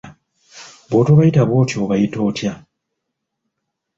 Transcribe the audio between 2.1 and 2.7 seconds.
otya?